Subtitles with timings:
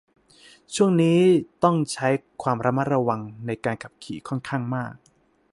[0.75, 1.19] ช่วงนี้
[1.63, 2.07] ต้องใช้
[2.43, 4.93] ความระมัดระวังในการขับขี่ค่อนข้างมาก